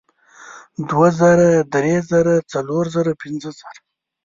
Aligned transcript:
دوه 0.89 1.07
زره 1.19 1.49
درې 1.73 1.95
زره 2.09 2.35
څلور 2.51 2.85
زره 2.95 3.11
پینځه 3.21 3.49
زره 3.59 3.79